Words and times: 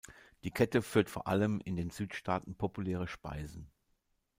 Die 0.43 0.49
Kette 0.49 0.81
führt 0.81 1.11
vor 1.11 1.27
allem 1.27 1.61
in 1.63 1.75
den 1.75 1.91
Südstaaten 1.91 2.55
populäre 2.55 3.07
Speisen. 3.07 3.69